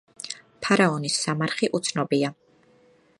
ფარაონის 0.67 1.19
სამარხი 1.25 1.71
უცნობია. 1.81 2.35